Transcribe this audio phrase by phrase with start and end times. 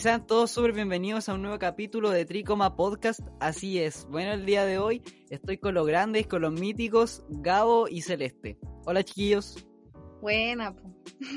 [0.00, 3.20] Sean todos súper bienvenidos a un nuevo capítulo de Tricoma Podcast.
[3.38, 4.06] Así es.
[4.10, 8.58] Bueno, el día de hoy estoy con los grandes, con los míticos Gabo y Celeste.
[8.86, 9.66] Hola, chiquillos.
[10.22, 10.90] Buena, po.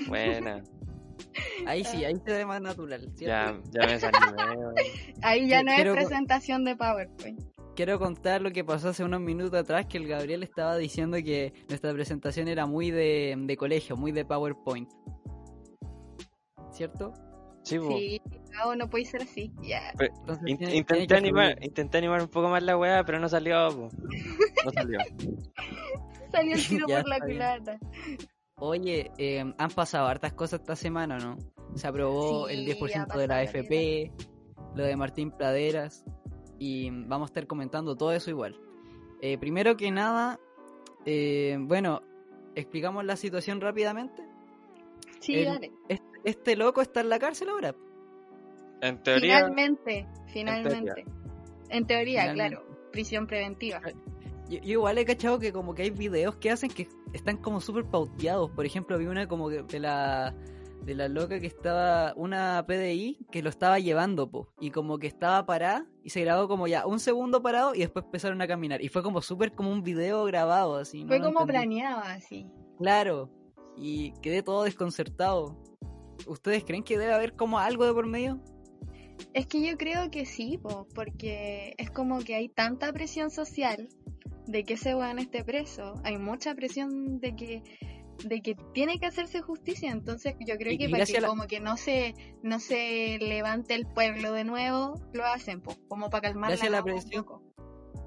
[0.08, 0.64] Buena.
[1.66, 3.02] Ahí sí, ahí se ve más natural.
[3.16, 3.62] ¿cierto?
[3.72, 4.84] Ya, ya me desanimé.
[5.22, 7.42] Ahí ya no es Quiero- presentación de PowerPoint.
[7.76, 11.54] Quiero contar lo que pasó hace unos minutos atrás, que el Gabriel estaba diciendo que
[11.70, 14.90] nuestra presentación era muy de, de colegio, muy de PowerPoint.
[16.72, 17.14] ¿Cierto?
[17.64, 19.52] Sí, no, no puede ser así.
[19.62, 19.92] Ya.
[20.00, 23.28] Entonces In- tiene- tiene intenté, animar, intenté animar un poco más la weá, pero no
[23.30, 23.70] salió.
[23.70, 23.90] po.
[24.66, 25.00] No salió.
[26.32, 27.80] Salió el tiro por la culata.
[28.56, 31.38] Oye, eh, han pasado hartas cosas esta semana, ¿no?
[31.76, 34.12] Se aprobó Sí, el ha 10% de la AFP,
[34.76, 36.04] lo de Martín Praderas,
[36.60, 38.60] y vamos a estar comentando todo eso igual.
[39.22, 40.40] Eh, primero que nada,
[41.06, 42.02] eh, bueno,
[42.56, 44.24] explicamos la situación rápidamente.
[45.20, 45.72] Sí, El- dale.
[45.88, 47.76] Este, este loco está en la cárcel ahora.
[48.82, 51.06] En teoría, Finalmente, finalmente.
[51.70, 52.56] En teoría, Finalmente.
[52.58, 52.90] claro.
[52.92, 53.82] Prisión preventiva.
[54.50, 57.62] Yo, yo igual he cachado que como que hay videos que hacen que están como
[57.62, 58.52] súper pauteados.
[58.52, 60.36] Por ejemplo, vi una como que de la
[60.84, 65.08] de la loca que estaba, una PDI que lo estaba llevando, po, y como que
[65.08, 68.82] estaba parada y se grabó como ya un segundo parado y después empezaron a caminar.
[68.82, 71.06] Y fue como súper como un video grabado, así.
[71.06, 72.48] Fue como planeado así.
[72.78, 73.30] Claro,
[73.78, 75.58] y quedé todo desconcertado.
[76.28, 78.40] ¿Ustedes creen que debe haber como algo de por medio?
[79.34, 83.90] Es que yo creo que sí, po, porque es como que hay tanta presión social
[84.48, 86.02] de que ese weón esté preso.
[86.04, 87.64] Hay mucha presión de que
[88.26, 91.28] de que tiene que hacerse justicia, entonces yo creo Y- que y para que la-
[91.28, 96.10] como que no se no se levante el pueblo de nuevo, lo hacen, po, como
[96.12, 97.24] para calmar Gracias a la un presión.
[97.24, 97.43] poco.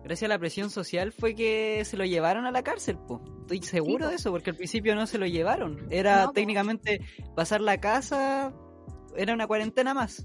[0.07, 3.21] Gracias a la presión social fue que se lo llevaron a la cárcel, po.
[3.41, 4.11] Estoy seguro po.
[4.11, 5.89] de eso, porque al principio no se lo llevaron.
[5.91, 6.33] Era No, po.
[6.35, 7.01] técnicamente
[7.35, 8.55] pasar la casa,
[9.17, 10.25] era una cuarentena más.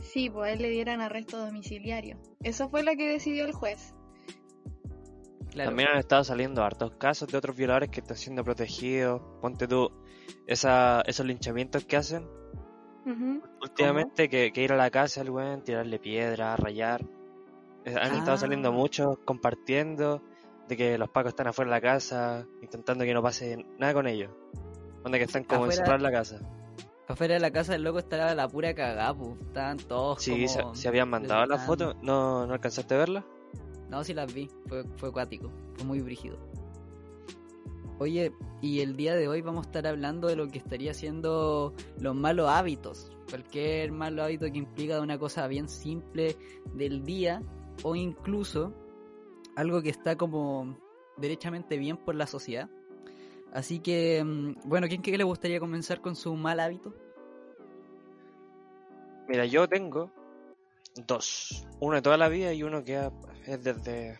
[0.00, 2.18] Sí, pues a él le dieran arresto domiciliario.
[2.42, 3.94] Eso fue lo que decidió el juez.
[5.50, 5.68] Claro.
[5.68, 9.20] también han estado saliendo hartos casos de otros violadores que están siendo protegidos.
[9.42, 9.90] Ponte tú,
[10.46, 12.26] esa, esos linchamientos que hacen
[13.60, 17.04] últimamente, que, que ir a la casa al weón, tirarle piedra, rayar.
[17.84, 18.18] Eh, Han Ah.
[18.18, 20.22] estado saliendo muchos compartiendo
[20.68, 24.06] de que los pacos están afuera de la casa, intentando que no pase nada con
[24.06, 24.30] ellos.
[25.02, 26.40] Donde que están como Afuera- encerrados en la casa.
[27.08, 29.14] Afuera de la casa del loco estaba la pura cagada.
[29.48, 33.24] Estaban todos Sí, como se habían mandado las fotos, ¿no, ¿no alcanzaste a verlas?
[33.90, 34.48] No, sí las vi.
[34.68, 35.50] Fue, fue acuático.
[35.74, 36.38] Fue muy brígido.
[37.98, 41.74] Oye, y el día de hoy vamos a estar hablando de lo que estaría siendo
[41.98, 43.10] los malos hábitos.
[43.28, 46.36] Cualquier malo hábito que implica una cosa bien simple
[46.74, 47.42] del día
[47.82, 48.72] o incluso
[49.56, 50.78] algo que está como
[51.16, 52.68] derechamente bien por la sociedad.
[53.52, 56.94] Así que, mm, bueno, ¿quién cree que le gustaría comenzar con su mal hábito?
[59.28, 60.10] Mira, yo tengo
[61.06, 61.66] dos.
[61.80, 63.10] Uno de toda la vida y uno que
[63.46, 64.18] es desde,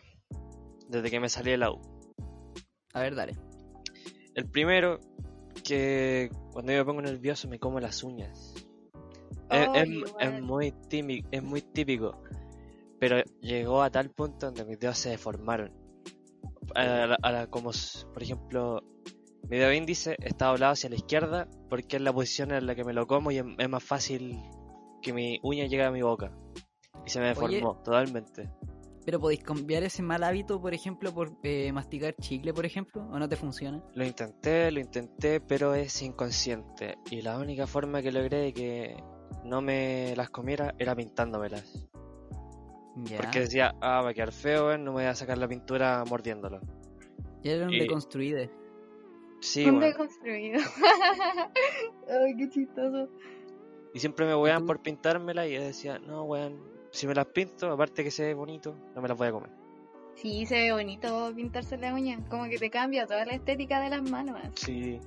[0.88, 1.80] desde que me salí de la U.
[2.94, 3.36] A ver, dale.
[4.34, 5.00] El primero,
[5.64, 8.54] que cuando yo me pongo nervioso me como las uñas.
[9.50, 12.22] Es, Oh, es- muy típico, es muy típico.
[13.02, 15.72] Pero llegó a tal punto donde mis dedos se deformaron.
[16.76, 17.72] A la- a la- como,
[18.14, 18.80] por ejemplo,
[19.50, 22.84] mi dedo índice está doblado hacia la izquierda porque es la posición en la que
[22.84, 24.38] me lo como y es, es más fácil
[25.02, 26.32] que mi uña llegue a mi boca.
[27.04, 28.48] Y se me deformó totalmente.
[29.04, 33.18] Pero podéis cambiar ese mal hábito, por ejemplo, por eh, masticar chicle, por ejemplo, o
[33.18, 33.82] no te funciona.
[33.96, 36.98] Lo intenté, lo intenté, pero es inconsciente.
[37.10, 38.96] Y la única forma que logré de que
[39.42, 41.88] no me las comiera era pintándomelas.
[42.96, 43.18] Ya.
[43.18, 46.04] Porque decía, ah, va a quedar feo, weón, no me voy a sacar la pintura
[46.08, 46.60] mordiéndolo.
[47.42, 48.48] Ya era un y- deconstruido.
[49.40, 49.80] Sí, Un weón.
[49.90, 50.60] deconstruido.
[52.08, 53.08] Ay, qué chistoso.
[53.94, 56.58] Y siempre me wean por pintármela y yo decía, no, weón,
[56.90, 59.50] si me las pinto, aparte que se ve bonito, no me las voy a comer.
[60.14, 62.18] Sí, se ve bonito pintarse la uña.
[62.28, 64.38] Como que te cambia toda la estética de las manos.
[64.56, 65.00] Sí.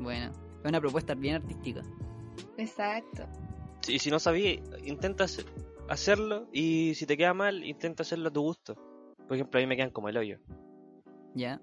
[0.00, 0.30] Bueno,
[0.62, 1.82] es una propuesta bien artística.
[2.58, 3.24] Exacto.
[3.88, 4.54] Y si no sabía,
[4.84, 5.46] intenta hacer-
[5.88, 8.74] hacerlo y si te queda mal, intenta hacerlo a tu gusto.
[9.26, 10.38] por ejemplo, a mí me quedan como el hoyo.
[11.34, 11.60] ¿Ya?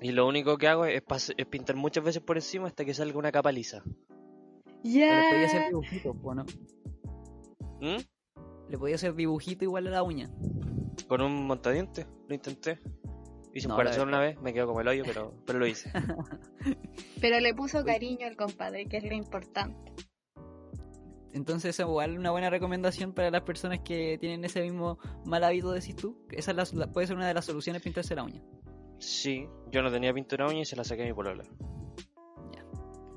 [0.00, 2.92] Y lo único que hago es, pas- es pintar muchas veces por encima hasta que
[2.94, 3.82] salga una capa lisa.
[3.86, 5.46] O le podía Ya.
[5.46, 6.44] hacer dibujito, ¿no?
[7.80, 8.02] ¿Mm?
[8.70, 10.30] Le podía hacer dibujito igual a la uña.
[11.08, 12.80] Con un montadiente, lo intenté.
[13.54, 15.90] Hice No, un corazón una vez, me quedó como el hoyo, pero, pero lo hice.
[17.20, 19.92] Pero le puso cariño al compadre, que es lo importante.
[21.34, 25.72] Entonces, esa igual una buena recomendación para las personas que tienen ese mismo mal hábito,
[25.72, 26.16] decís tú.
[26.30, 28.40] Esa es la- la- puede ser una de las soluciones pintarse la uña.
[28.98, 31.44] Sí, yo no tenía pintura uña y se la saqué a mi polola.
[32.54, 32.64] Ya,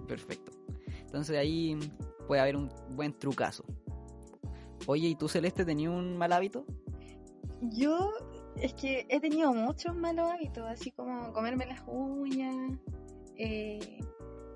[0.07, 0.51] perfecto.
[0.99, 1.77] Entonces ahí
[2.27, 3.63] puede haber un buen trucazo.
[4.87, 6.65] Oye, ¿y tú, Celeste, tenías un mal hábito?
[7.61, 8.11] Yo
[8.55, 12.77] es que he tenido muchos malos hábitos, así como comerme las uñas.
[13.39, 13.99] eh,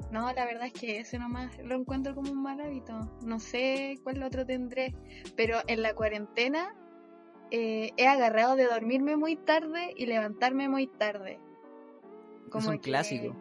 [0.10, 2.94] No, la verdad es que ese nomás lo encuentro como un mal hábito.
[3.24, 4.94] No sé cuál otro tendré,
[5.36, 6.76] pero en la cuarentena
[7.52, 11.40] eh, he agarrado de dormirme muy tarde y levantarme muy tarde.
[12.54, 13.36] es un clásico.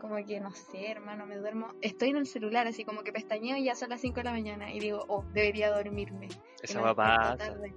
[0.00, 1.68] Como que no sé, hermano, me duermo.
[1.80, 4.32] Estoy en el celular, así como que pestañeo y ya son las 5 de la
[4.32, 4.72] mañana.
[4.72, 6.28] Y digo, oh, debería dormirme.
[6.62, 7.36] Esa va pasa.
[7.36, 7.74] tarde.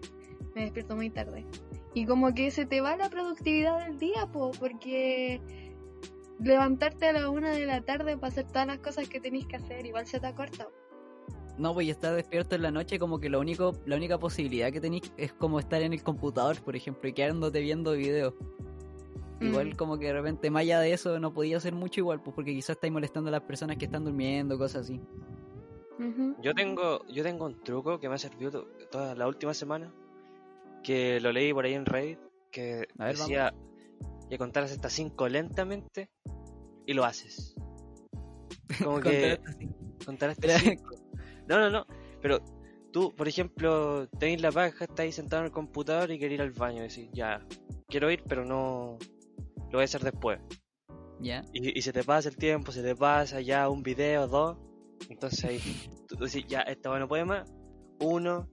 [0.53, 1.45] Me despierto muy tarde.
[1.93, 5.41] Y como que se te va la productividad del día, po, porque
[6.39, 9.57] levantarte a la una de la tarde para hacer todas las cosas que tenéis que
[9.57, 10.67] hacer, igual se te acorta.
[11.57, 14.71] No, pues y estar despierto en la noche como que lo único, la única posibilidad
[14.71, 18.33] que tenéis es como estar en el computador, por ejemplo, y quedándote viendo videos.
[19.41, 19.75] Igual Mm.
[19.75, 22.53] como que de repente más allá de eso no podía hacer mucho igual, pues porque
[22.53, 24.99] quizás estáis molestando a las personas que están durmiendo, cosas así.
[26.41, 29.93] Yo tengo, yo tengo un truco que me ha servido to- toda la última semana,
[30.81, 32.19] que lo leí por ahí en Reddit,
[32.51, 33.53] que A ver, decía
[34.29, 36.09] que contaras hasta 5 lentamente
[36.85, 37.55] y lo haces.
[38.83, 39.39] Como que
[40.05, 40.95] Contar hasta Pero- 5.
[41.47, 41.85] No, no, no,
[42.21, 42.39] pero
[42.93, 46.51] tú, por ejemplo, tenéis la paja, estáis sentado en el computador y querés ir al
[46.51, 47.43] baño y decís, ya,
[47.87, 48.97] quiero ir, pero no,
[49.57, 50.39] lo voy a hacer después.
[51.19, 51.43] ¿Ya?
[51.51, 54.57] Y, y se te pasa el tiempo, se te pasa ya un video, dos.
[55.09, 55.59] Entonces ahí
[56.07, 57.51] tú decís, ya, esta no puede más.
[57.99, 58.47] Uno,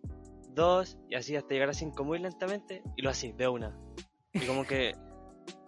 [0.54, 2.82] dos, y así hasta llegar a cinco muy lentamente.
[2.96, 3.78] Y lo así, de una.
[4.32, 4.94] Y como que,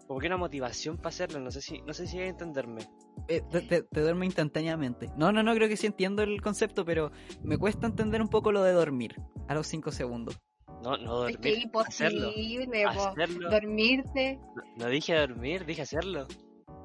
[0.08, 1.38] como que una motivación para hacerlo.
[1.38, 2.80] No sé si, no sé si hay a entenderme.
[3.28, 5.10] Eh, te, te, te duerme instantáneamente.
[5.16, 7.12] No, no, no, creo que sí entiendo el concepto, pero
[7.44, 9.16] me cuesta entender un poco lo de dormir
[9.48, 10.40] a los 5 segundos.
[10.82, 11.72] No, no Es que dormir.
[11.86, 12.28] hacerlo.
[12.28, 13.06] imposible, po.
[13.08, 13.50] Hacerlo.
[13.50, 14.40] dormirte.
[14.56, 16.26] No, no dije dormir, dije hacerlo.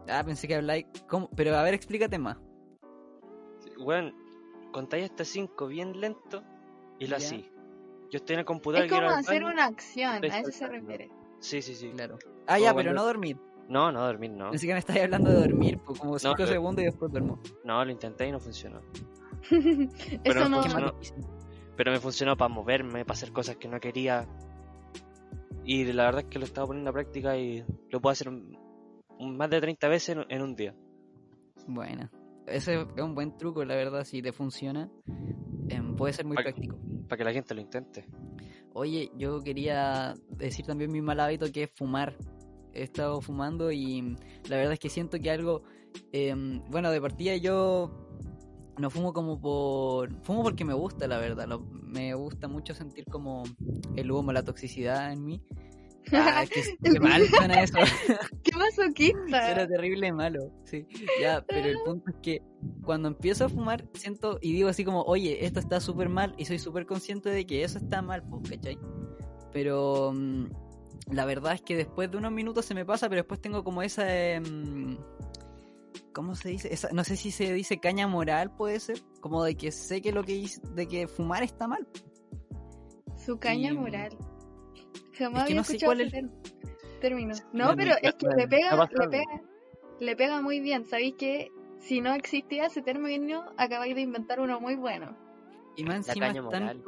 [0.10, 0.86] Ah, pensé que habláis...
[1.08, 1.30] ¿Cómo?
[1.30, 2.38] Pero a ver, explícate más.
[3.80, 4.12] Bueno,
[4.74, 6.44] contáis hasta cinco bien lento
[7.00, 7.50] y lo así.
[8.12, 11.10] Yo estoy en el computador Es como hacer una acción, a eso se refiere.
[11.44, 11.90] Sí, sí, sí.
[11.90, 12.18] Claro.
[12.48, 13.38] Ah, ya, pero no dormir.
[13.68, 14.50] No, no dormir, no.
[14.50, 17.40] Pensé que me estabas hablando de dormir, pues como 5 pero- segundos y después duermo.
[17.66, 18.82] No, lo intenté y no funcionó.
[20.24, 20.62] eso no no.
[20.62, 20.94] Funcionó.
[21.76, 24.26] Pero me funcionó para moverme, para hacer cosas que no quería.
[25.66, 28.32] Y la verdad es que lo estaba poniendo a práctica y lo puedo hacer
[29.20, 30.74] más de 30 veces en, en un día.
[31.68, 32.10] Bueno,
[32.48, 34.90] ese es un buen truco, la verdad, si te funciona,
[35.70, 36.78] em, puede ser muy práctico.
[37.14, 38.08] Para que la gente lo intente.
[38.74, 42.18] Oye, yo quería decir también mi mal hábito que es fumar.
[42.74, 44.18] He estado fumando y
[44.50, 45.62] la verdad es que siento que algo,
[46.12, 48.10] em, bueno, de partida yo
[48.80, 51.48] no fumo como por, fumo porque me gusta, la verdad.
[51.84, 53.44] Me gusta mucho sentir como
[53.96, 55.44] el humo, la toxicidad en mí.
[56.12, 56.62] Ah, qué,
[56.94, 57.78] qué mal suena eso.
[58.44, 59.52] ¡Qué masoquista!
[59.52, 60.86] Era terrible malo, sí.
[61.22, 62.42] Ya, pero el punto es que
[62.84, 66.46] cuando empiezo a fumar, siento y digo así como, oye, esto está súper mal y
[66.46, 68.78] soy súper consciente de que eso está mal, pues, ¿cachai?
[69.52, 70.46] Pero mm,
[71.12, 73.82] la verdad es que después de unos minutos se me pasa, pero después tengo como
[73.82, 74.06] esa...
[74.34, 74.98] em,
[76.14, 76.72] ¿Cómo se dice?
[76.72, 79.00] Esa, no sé si se dice caña moral, puede ser.
[79.20, 81.88] Como de que sé que lo que hice, de que fumar está mal.
[83.18, 84.16] Su caña Y- moral.
[85.14, 86.30] Es Jamás que había no sé escuchado cuál ese ter-
[87.00, 87.36] término.
[87.54, 89.42] No, pero es que le pega, le pega,
[90.00, 90.86] le pega muy bien.
[90.86, 95.16] Sabéis que si no existía ese término, acabáis de inventar uno muy bueno.
[95.76, 96.82] Y más encima están,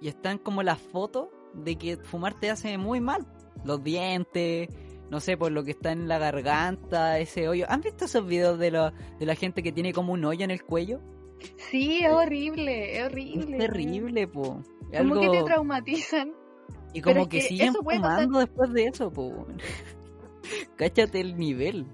[0.00, 3.26] y están como las fotos de que fumar te hace muy mal.
[3.64, 4.68] Los dientes,
[5.10, 7.66] no sé, por lo que está en la garganta, ese hoyo.
[7.68, 10.50] ¿Han visto esos videos de, la de la gente que tiene como un hoyo en
[10.50, 11.00] el cuello?
[11.56, 13.58] Sí, es horrible, es Es horrible.
[13.58, 14.62] terrible, po.
[14.90, 16.32] Es Como que te traumatizan.
[16.92, 19.46] Y como que, que siguen pasar- fumando después de eso, po.
[20.76, 21.86] Cáchate el nivel.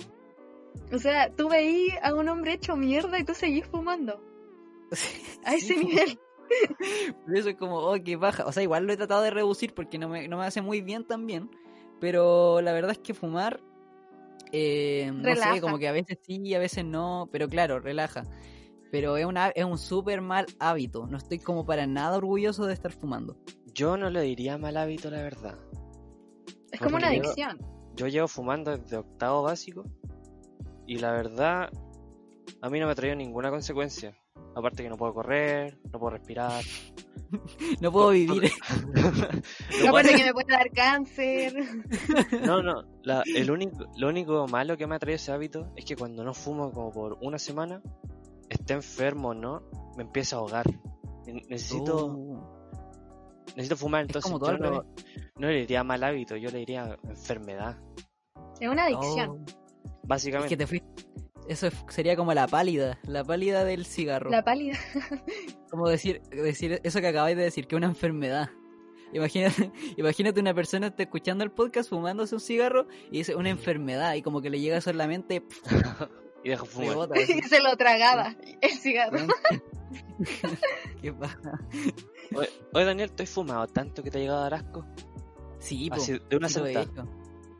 [0.92, 4.20] O sea, tú veís a un hombre hecho mierda y tú seguís fumando.
[5.44, 6.18] A ese Sí, nivel.
[7.26, 8.46] Por eso es como, oh, qué baja.
[8.46, 10.80] O sea, igual lo he tratado de reducir porque no me, no me hace muy
[10.80, 11.50] bien también.
[12.00, 13.60] Pero la verdad es que fumar,
[14.52, 15.54] eh, no Relaja.
[15.54, 17.28] sé, como que a veces sí, a veces no.
[17.30, 18.24] Pero claro, relaja.
[18.90, 21.06] Pero es, una, es un súper mal hábito.
[21.06, 23.36] No estoy como para nada orgulloso de estar fumando.
[23.78, 25.56] Yo no le diría mal hábito, la verdad.
[26.72, 27.58] Es como una adicción.
[27.94, 29.84] Yo llevo fumando desde octavo básico
[30.86, 31.70] y la verdad
[32.60, 34.16] a mí no me ha traído ninguna consecuencia.
[34.56, 36.62] Aparte que no puedo correr, no puedo respirar.
[37.82, 38.50] No puedo vivir.
[38.64, 39.42] Aparte
[39.90, 41.52] cual- que me puede dar cáncer.
[42.46, 45.84] No, no, la- el único, lo único malo que me ha traído ese hábito es
[45.84, 47.82] que cuando no fumo como por una semana,
[48.48, 49.62] esté enfermo o no,
[49.98, 50.64] me empiezo a ahogar.
[51.26, 52.57] Ne- Necesito, Uh,
[53.56, 54.84] necesito fumar, Es entonces como todo yo no,
[55.36, 57.78] no le diría mal hábito, yo le diría enfermedad.
[58.60, 59.30] Es una adicción.
[59.30, 59.44] oh.
[59.46, 59.54] Es
[60.08, 61.04] Básicamente, que te fuiste.
[61.48, 64.30] Eso es- sería como la pálida, la pálida del cigarro.
[64.30, 64.78] La pálida.
[65.70, 68.50] Como decir, decir eso que acabáis de decir, que es una enfermedad.
[69.12, 74.14] Imagínate, imagínate una persona está escuchando el podcast fumándose un cigarro y dice una enfermedad
[74.14, 75.72] y como que le llega eso en la mente, pff,
[76.44, 76.88] y dejo fumar.
[76.90, 77.14] rebota.
[77.20, 77.32] así.
[77.38, 78.34] Y se lo tragaba.
[78.60, 79.26] El cigarro.
[81.00, 81.52] ¿Qué pasa?
[82.34, 84.84] Oye, oye, Daniel, ¿tú has fumado tanto que te ha llegado a dar asco?
[85.58, 86.84] Sí, po, Así, de una he sentada.
[86.84, 87.02] de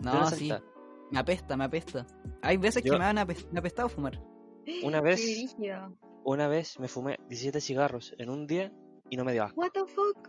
[0.00, 0.62] No, una sí, sentada.
[1.10, 2.06] me apesta, me apesta.
[2.42, 4.20] Hay veces Yo- que me han apest- me ha apestado fumar.
[4.84, 5.56] Una vez,
[6.25, 8.72] una vez me fumé 17 cigarros en un día
[9.08, 9.60] y no me dio asco.
[9.60, 10.28] What the fuck?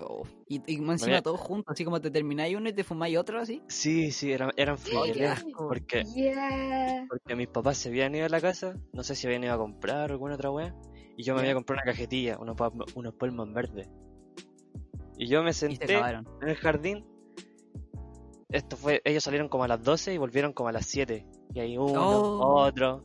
[0.00, 3.60] Oh, Y, encima todos juntos, así como te termináis uno y te fumáis otro así.
[3.66, 5.44] Sí, sí, eran, eran frijoles.
[5.56, 7.04] Porque, Yeah.
[7.08, 9.58] porque mis papás se habían ido a la casa, no sé si habían ido a
[9.58, 10.72] comprar o alguna otra wea,
[11.18, 12.56] y yo me había comprado una cajetilla, unos,
[12.94, 13.90] unos polmos verdes.
[15.18, 17.04] Y yo me senté en el jardín.
[18.50, 21.26] Esto fue, ellos salieron como a las 12 y volvieron como a las 7.
[21.54, 22.62] Y ahí uno, Oh.
[22.62, 23.04] otro.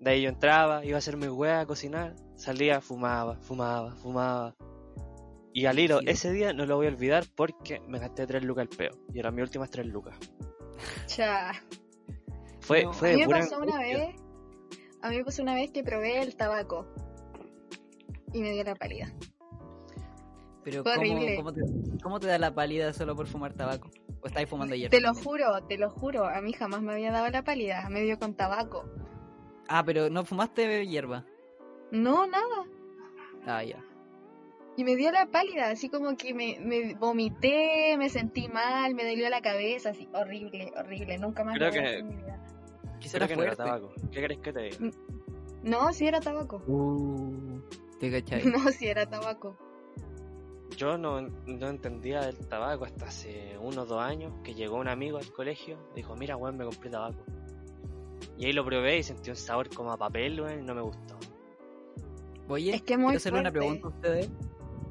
[0.00, 4.56] De ahí yo entraba, iba a hacer mi wea a cocinar, salía, fumaba, fumaba, fumaba.
[5.52, 8.66] Y al hilo, ese día no lo voy a olvidar porque me gasté 3 lucas
[8.70, 8.90] el peo.
[9.12, 10.16] Y eran mis últimas 3 lucas.
[11.06, 11.52] Cha.
[12.60, 12.92] Fue, No.
[12.94, 14.16] fue A mí me pasó una vez.
[15.02, 16.86] A mí me pasó una vez que probé el tabaco.
[18.32, 19.12] Y me dio la pálida.
[20.64, 21.36] Pero Fue ¿cómo, horrible.
[21.36, 21.60] cómo te,
[22.02, 23.90] cómo te da la pálida solo por fumar tabaco?
[24.22, 24.90] ¿O estáis fumando hierba?
[24.90, 26.24] Te lo juro, te lo juro.
[26.26, 27.88] A mí jamás me había dado la pálida.
[27.90, 28.84] Me dio con tabaco.
[29.68, 31.24] Ah, pero no fumaste hierba.
[31.90, 32.64] No, nada.
[33.44, 33.82] Ah, ya.
[34.76, 39.04] Y me dio la pálida, así como que me, me vomité, me sentí mal, me
[39.06, 42.40] dolió la cabeza, así, horrible, horrible, nunca más Creo lo que- hacer en mi vida.
[43.00, 43.92] Quizá que no era tabaco.
[44.12, 44.78] ¿Qué querés que te diga?
[45.62, 46.62] No, sí era tabaco.
[46.66, 47.60] Uh,
[48.02, 48.42] te cachai.
[48.50, 49.56] No, sí era tabaco.
[50.76, 55.18] Yo no, no entendía el tabaco hasta hace unos dos años que llegó un amigo
[55.18, 57.24] al colegio y dijo, mira, weón, me compré tabaco.
[58.38, 60.80] Y ahí lo probé y sentí un sabor como a papel, weón, y no me
[60.80, 61.16] gustó.
[62.48, 64.30] Oye, Es que muy quiero hacerle una pregunta a ustedes.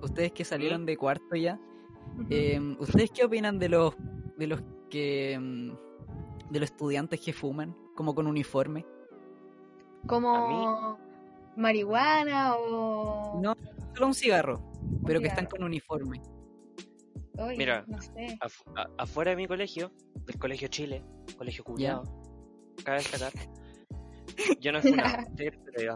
[0.02, 1.60] Ustedes que salieron de cuarto ya.
[2.30, 3.96] Eh, ¿Ustedes qué opinan de los
[4.38, 8.86] de los que mm, de los estudiantes que fuman como con uniforme?
[10.08, 10.98] como
[11.62, 13.40] marihuana o...
[13.42, 13.56] No,
[13.94, 14.72] solo un cigarro,
[15.06, 16.22] pero que están con uniforme.
[17.58, 17.84] Mira.
[17.88, 18.38] no sé.
[18.42, 19.92] Afu- afuera de mi colegio,
[20.26, 21.04] del colegio Chile,
[21.38, 22.04] colegio culiado,
[22.84, 23.32] cabe destacar,
[24.60, 24.82] yo no.
[24.82, 25.96] Te digo.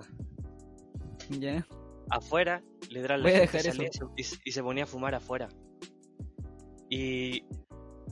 [1.40, 1.66] ¿Ya?
[2.10, 5.50] afuera, literal, la gente salía y se- y, se ponía a fumar afuera.
[6.90, 7.46] Y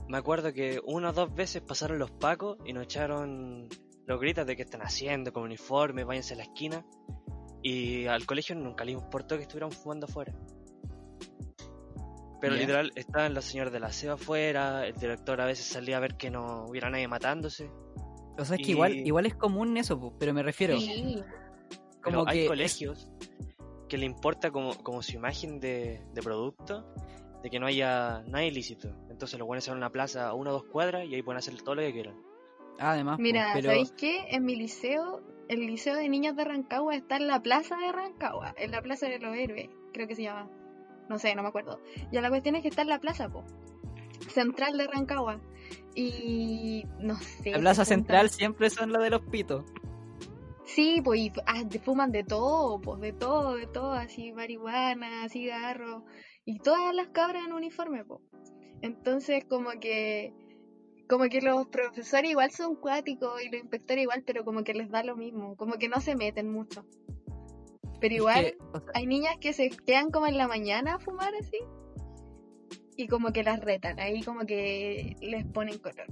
[0.08, 3.68] me acuerdo que una o dos veces pasaron los pacos y nos echaron
[4.06, 6.84] los gritos de que están haciendo con uniforme, váyanse a la esquina.
[7.66, 10.32] Y al colegio nunca le importó que estuvieran fumando afuera.
[12.40, 16.16] Pero literal, estaban los señores del aseo afuera, el director a veces salía a ver
[16.16, 17.70] que no hubiera nadie matándose.
[18.36, 21.22] O sea, es que Y- igual igual es común eso, pero me refiero Sí.
[22.04, 23.08] Pero como hay que colegios
[23.88, 26.84] que le importa como, como su imagen de, de producto,
[27.42, 28.88] de que no haya nada ilícito.
[29.08, 31.38] Entonces lo pueden hacer en una plaza a una o dos cuadras y ahí pueden
[31.38, 32.16] hacer todo lo que quieran.
[32.78, 34.26] Ah, además, po, Mira, pero ¿sabéis qué?
[34.30, 38.54] En mi liceo, el liceo de niños de Rancagua está en la plaza de Rancagua,
[38.58, 40.50] en la plaza de los héroes, creo que se llama.
[41.08, 41.80] No sé, no me acuerdo.
[42.12, 43.44] Ya la cuestión es que está en la plaza, po.
[44.28, 45.40] Central de Rancagua.
[45.94, 47.50] Y no sé.
[47.50, 49.64] la plaza central siempre son las de los pitos.
[50.64, 56.04] Sí, pues y ah, fuman de todo, pues de todo, de todo, así marihuana, cigarro
[56.44, 58.22] y todas las cabras en uniforme, pues.
[58.80, 60.32] Entonces como que
[61.08, 64.90] como que los profesores igual son cuáticos y los inspectores igual, pero como que les
[64.90, 66.84] da lo mismo, como que no se meten mucho.
[68.00, 70.94] Pero Es igual que, o sea, hay niñas que se quedan como en la mañana
[70.94, 71.58] a fumar así
[72.96, 76.06] y como que las retan, ahí como que les ponen color.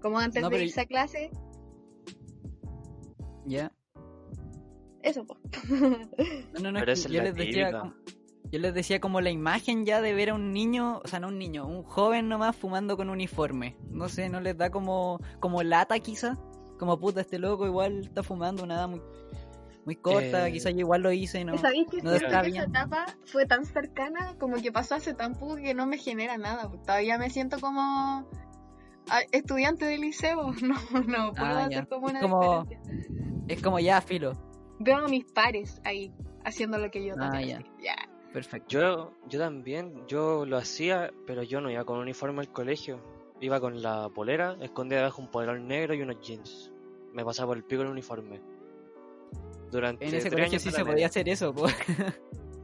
[0.00, 1.30] Como antes No, de irse a clase,
[3.46, 3.72] ya.
[5.02, 5.38] eso pues.
[6.54, 7.94] No, no, no, Pero es que yo les decía como,
[8.52, 11.28] yo les decía como la imagen ya de ver a un niño, o sea, no
[11.28, 13.76] un niño, un joven nomás fumando con uniforme.
[13.90, 16.36] No sé, no les da como como lata quizá,
[16.78, 19.10] como puta este loco igual está fumando nada muy muy
[19.86, 21.56] muy corta, Eh, quizás yo igual lo hice, ¿no?
[21.58, 25.56] ¿Sabéis que no está esa etapa fue tan cercana, como que pasó hace tan poco
[25.56, 26.70] que no me genera nada?
[26.84, 28.26] Todavía me siento como
[29.32, 30.74] estudiante de liceo, no,
[31.06, 33.16] no puedo Ah, hacer como Es una como- diferencia.
[33.48, 34.32] Es como ya, filo.
[34.78, 36.12] Veo a mis pares ahí,
[36.44, 37.40] haciendo lo que yo tengo Ah.
[37.42, 37.60] Ya.
[38.32, 38.68] Perfecto.
[38.68, 43.00] Yo, yo también, yo lo hacía, pero yo no iba con uniforme al colegio.
[43.40, 46.70] Iba con la polera, escondida debajo un polerón negro y unos jeans.
[47.12, 48.40] Me pasaba por el pico el uniforme.
[49.70, 51.66] Durante En ese tres colegio años sí se podía hacer eso, po.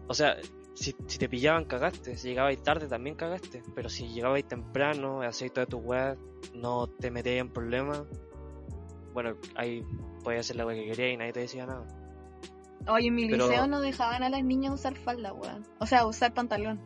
[0.09, 0.37] O sea,
[0.75, 2.17] si, si te pillaban, cagaste.
[2.17, 3.63] Si llegabais tarde, también cagaste.
[3.75, 6.17] Pero si llegabais temprano, hacías toda tu web,
[6.55, 8.05] no te metías en problemas.
[9.13, 9.83] Bueno, ahí
[10.23, 11.87] podías hacer la web que querías y nadie te decía nada.
[12.89, 15.65] Oye, en mi Pero- liceo no dejaban a las niñas usar falda, weón.
[15.81, 16.81] O sea, usar pantalón.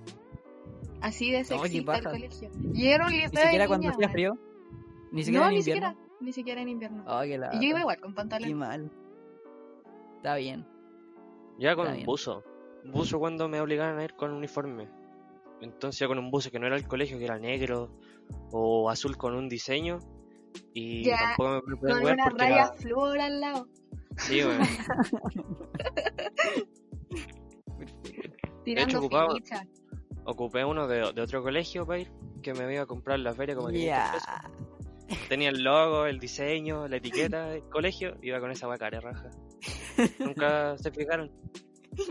[1.01, 2.11] Así de qué sexista el paja.
[2.11, 2.51] colegio.
[2.75, 4.39] Y era un liceo Ni siquiera de cuando niñas, hacía frío.
[5.13, 5.89] Ni siquiera No, en ni invierno.
[5.91, 6.07] siquiera.
[6.21, 7.05] Ni siquiera en invierno.
[7.07, 8.53] Oh, qué y yo iba igual con Qué pantalón.
[8.55, 8.91] mal.
[10.17, 10.67] Está bien.
[11.59, 12.07] Yo iba con Está un bien.
[12.07, 12.45] buzo.
[12.85, 14.89] Buzo cuando me obligaban a ir con uniforme.
[15.63, 17.91] Entonces iba con un buzo que no era el colegio, que era negro
[18.53, 19.99] o azul con un diseño.
[20.75, 23.67] Y Ya, tampoco me preocupé Con weón, una raya flor al lado.
[24.19, 24.61] Sí, weón.
[28.65, 29.67] Tirando ocupaba- ficha.
[30.25, 32.13] Ocupé uno de, de otro colegio para ir,
[32.43, 34.13] que me iba a comprar en la feria como 500 Ya.
[34.13, 34.29] pesos.
[35.29, 39.31] Tenía el logo, el diseño, la etiqueta del colegio, iba con esa guacara raja.
[40.21, 41.33] Nunca se fijaron.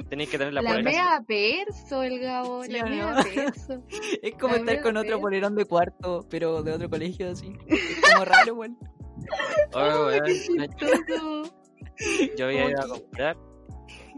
[0.09, 2.63] Tenéis que tener la, La, mea perso, el Gabo.
[2.65, 3.23] Sí, la ¿o mea no?
[3.23, 3.81] perso.
[4.21, 7.53] Es como La estar con otro polerón de cuarto, pero de otro colegio así.
[7.67, 8.77] Es como raro, weón.
[9.73, 11.43] Oh, weón, Qué chistoso.
[12.37, 13.37] Yo había ido a comprar.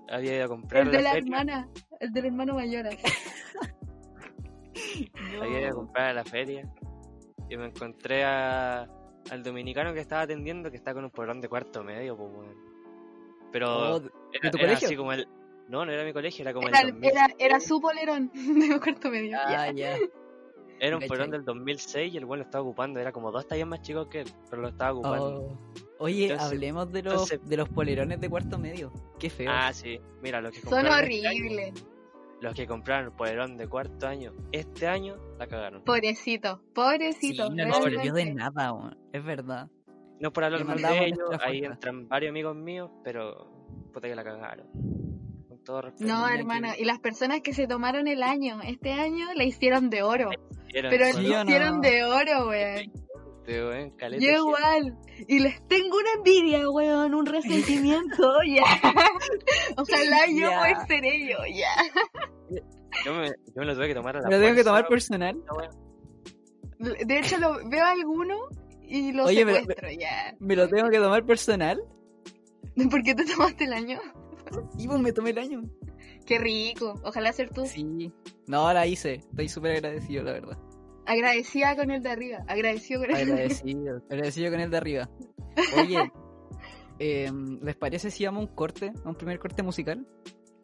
[0.10, 1.26] Había ido a comprar El de la la feria.
[1.26, 1.70] hermana.
[2.00, 2.88] El del hermano mayor.
[2.88, 2.98] así.
[5.42, 6.70] Había ido a comprar a la feria.
[7.50, 8.88] Y me encontré a,
[9.30, 12.50] al dominicano que estaba atendiendo que está con un polerón de cuarto medio, pues.
[13.52, 14.88] Pero Oh, ¿de era, tu era colegio?
[14.88, 15.28] así como el.
[15.68, 17.12] No, no era mi colegio, era como Era, el 2000.
[17.12, 19.38] era, era su polerón de cuarto medio.
[19.42, 19.72] Ah, ya.
[19.72, 19.98] ya.
[20.80, 23.00] Era un polerón del 2006 y el weón lo estaba ocupando.
[23.00, 25.42] Era como dos tallas más chico que él, pero lo estaba ocupando.
[25.42, 25.58] Oh.
[26.02, 28.92] Oye, Entonces- hablemos de los, entonces- de los polerones de cuarto medio.
[29.20, 29.52] Qué feo.
[29.52, 30.00] Ah, sí.
[30.22, 31.86] Mira, los que Son compraron este año- horribles.
[32.42, 35.84] los que compraron el polerón de cuarto año este año la cagaron.
[35.84, 37.50] Pobrecito, sí, pobrecito.
[37.52, 38.98] no sirvió de nada, weón.
[39.14, 39.70] Es verdad.
[40.20, 41.74] No por hablar Le mal de ellos, ahí fuerza.
[41.76, 43.48] entran varios amigos míos, pero
[43.94, 44.68] puta que la cagaron.
[45.48, 46.06] Con todo respeto.
[46.12, 49.90] No, hermano, que- y las personas que se tomaron el año, este año, la hicieron
[49.92, 50.30] de oro.
[50.74, 51.50] Pero con ¿Sí la no?
[51.52, 52.92] hicieron de oro, weón.
[53.42, 54.98] Este, weón, caleta Yo igual.
[55.28, 58.64] Y les tengo una envidia, weón, un resentimiento, ya.
[59.78, 60.60] Ojalá yo Ya.
[60.60, 62.62] poder ser ellos, ya.
[63.06, 64.88] Yo me, yo me lo tuve que tomar a la Me lo tengo que tomar
[64.88, 65.42] personal.
[66.80, 68.38] De hecho, lo, veo a alguno
[68.84, 70.36] y lo Oye, secuestro, ya.
[70.40, 71.82] Me lo tengo que tomar personal.
[72.92, 74.00] ¿Por qué te tomaste el año?
[74.78, 75.64] Y pues me tomé el año.
[76.26, 77.00] Qué rico.
[77.04, 77.66] Ojalá ser tú.
[77.66, 78.12] Sí.
[78.48, 79.16] No, la hice.
[79.16, 80.58] Estoy súper agradecido, la verdad.
[81.06, 82.38] Agradecida con el de arriba.
[82.48, 83.36] Agradecido con el de arriba.
[83.36, 84.02] Agradecido.
[84.10, 85.10] agradecido con el de arriba.
[85.78, 86.12] Oye,
[87.00, 88.94] em, ¿les parece si vamos a un corte?
[89.04, 90.06] A un primer corte musical.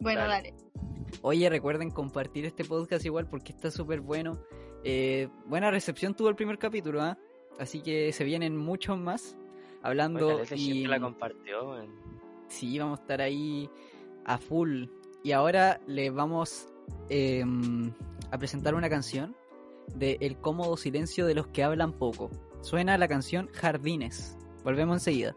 [0.00, 0.52] Bueno, Dale.
[0.52, 0.54] dale.
[1.22, 4.38] Oye, recuerden compartir este podcast igual porque está súper bueno.
[4.84, 7.18] Eh, buena recepción tuvo el primer capítulo, ¿ah?
[7.58, 11.76] Así que se vienen muchos más Oye, hablando de y gente la compartió,
[12.46, 13.68] sí, vamos a estar ahí
[14.24, 14.84] a full.
[15.24, 16.68] Y ahora les vamos
[17.08, 17.92] em,
[18.30, 19.34] a presentar una canción
[19.94, 22.30] de El cómodo silencio de los que hablan poco.
[22.60, 24.36] Suena la canción Jardines.
[24.64, 25.36] Volvemos enseguida.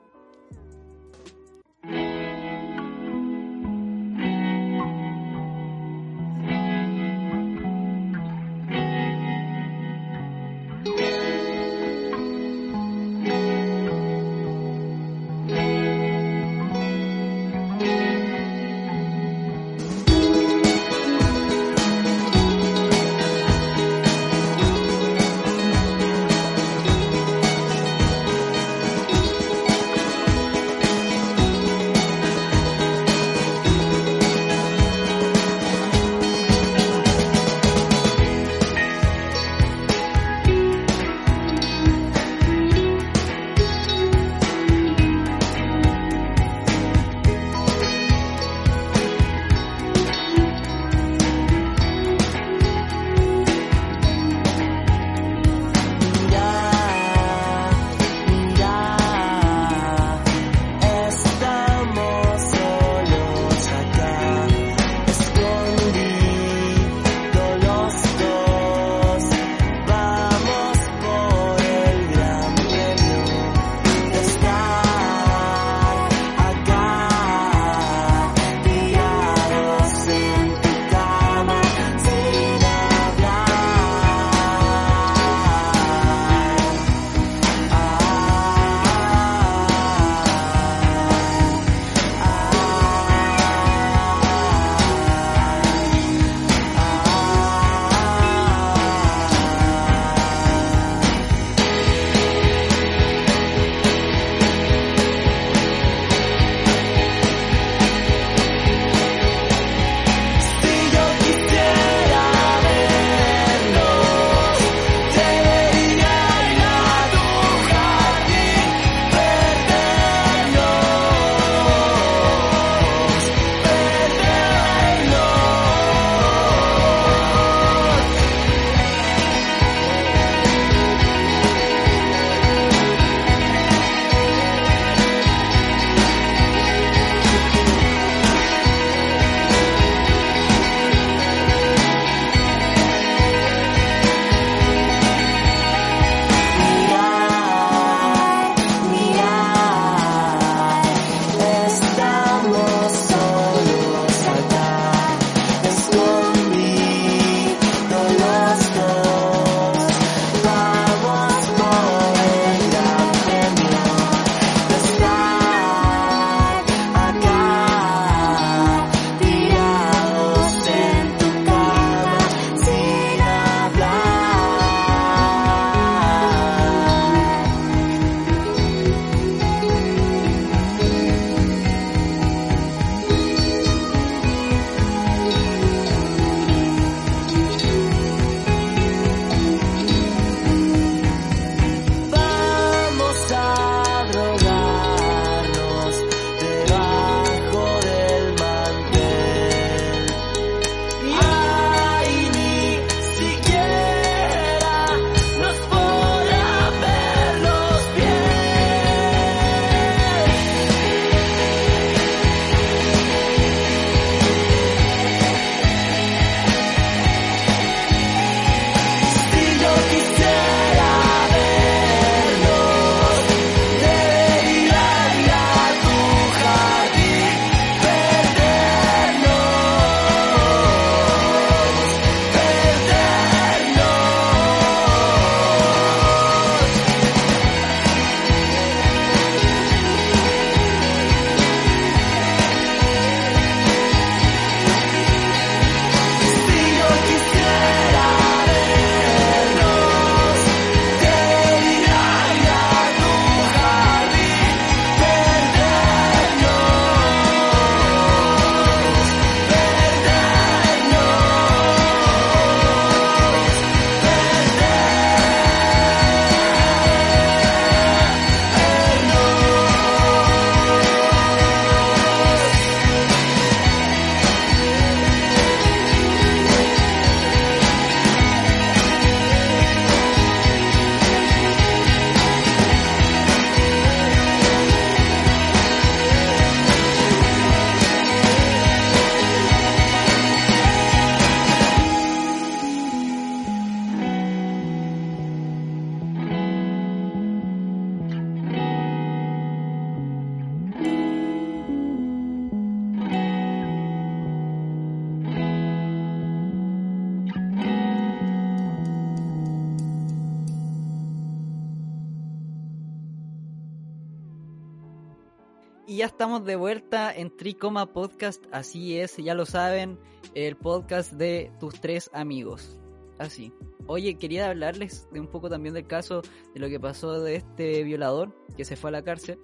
[316.02, 320.00] Ya estamos de vuelta en Tricoma Podcast, así es, ya lo saben,
[320.34, 322.80] el podcast de tus tres amigos.
[323.20, 323.54] Así.
[323.86, 326.24] Oye, quería hablarles de un poco también del caso
[326.56, 329.38] de lo que pasó de este violador que se fue a la cárcel.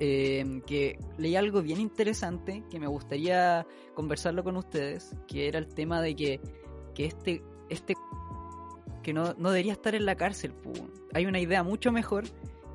[0.00, 5.66] Eh, que leí algo bien interesante que me gustaría conversarlo con ustedes, que era el
[5.66, 6.40] tema de que,
[6.94, 7.94] que este, este
[9.02, 10.54] que no, no debería estar en la cárcel.
[11.12, 12.24] Hay una idea mucho mejor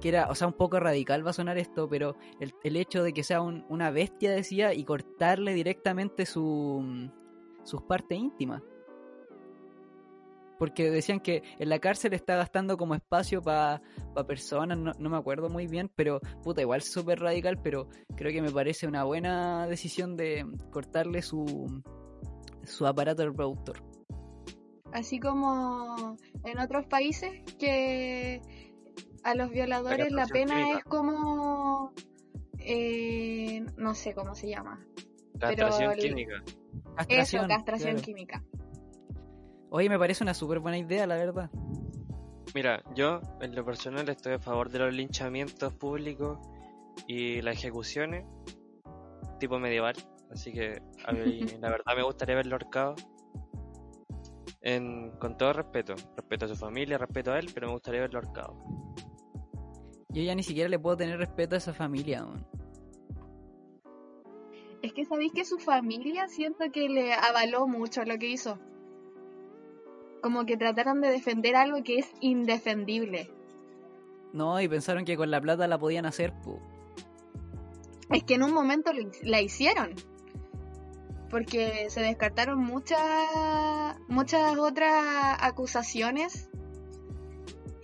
[0.01, 3.03] que era, o sea, un poco radical va a sonar esto, pero el, el hecho
[3.03, 7.09] de que sea un- una bestia, decía, y cortarle directamente su,
[7.63, 8.61] sus partes íntimas.
[10.59, 13.79] Porque decían que en la cárcel está gastando como espacio para
[14.27, 18.41] personas, no, no me acuerdo muy bien, pero puta, igual súper radical, pero creo que
[18.41, 21.83] me parece una buena decisión de cortarle su,
[22.63, 23.83] su aparato reproductor.
[24.93, 28.41] Así como en otros países que
[29.27, 30.77] a los violadores la castración pena química.
[30.79, 31.91] es como...
[32.59, 34.85] eh, no sé cómo se llama.
[35.39, 36.35] Castración química.
[36.45, 38.05] Eso, Castración, castración claro.
[38.05, 38.43] química.
[39.69, 41.51] Oye, me parece una súper buena idea, la verdad.
[42.55, 46.39] Mira, yo en lo personal estoy a favor de los linchamientos públicos
[47.05, 48.25] y las ejecuciones
[49.39, 49.95] tipo medieval.
[50.31, 52.95] Así que a mí, la verdad me gustaría verlo ahorcado.
[54.61, 55.95] En, con todo respeto.
[56.15, 58.55] Respeto a su familia, respeto a él, pero me gustaría verlo ahorcado.
[60.17, 62.25] Yo ya ni siquiera le puedo tener respeto a esa familia.
[62.25, 62.43] weón.
[64.81, 68.57] Es que sabéis que su familia siento que le avaló mucho lo que hizo.
[70.23, 73.29] Como que trataron de defender algo que es indefendible.
[74.33, 76.59] No, y pensaron que con la plata la podían hacer, pu.
[78.11, 78.89] Es que en un momento
[79.21, 79.93] la hicieron.
[81.29, 82.99] Porque se descartaron muchas
[84.07, 86.49] muchas otras acusaciones.